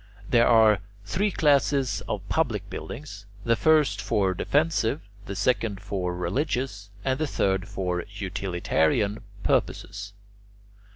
[0.27, 6.89] There are three classes of public buildings: the first for defensive, the second for religious,
[7.05, 10.13] and the third for utilitarian purposes.